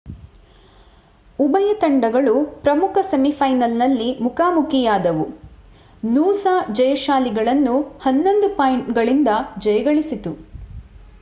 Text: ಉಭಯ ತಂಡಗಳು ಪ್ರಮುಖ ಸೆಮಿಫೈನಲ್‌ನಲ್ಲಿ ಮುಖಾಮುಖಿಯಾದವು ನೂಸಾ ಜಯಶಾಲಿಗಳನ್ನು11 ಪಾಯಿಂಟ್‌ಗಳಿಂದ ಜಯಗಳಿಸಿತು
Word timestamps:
ಉಭಯ 1.39 1.73
ತಂಡಗಳು 1.73 2.31
ಪ್ರಮುಖ 2.63 2.97
ಸೆಮಿಫೈನಲ್‌ನಲ್ಲಿ 3.01 4.07
ಮುಖಾಮುಖಿಯಾದವು 4.21 5.25
ನೂಸಾ 6.07 6.55
ಜಯಶಾಲಿಗಳನ್ನು11 6.73 7.75
ಪಾಯಿಂಟ್‌ಗಳಿಂದ 8.57 9.33
ಜಯಗಳಿಸಿತು 9.59 10.33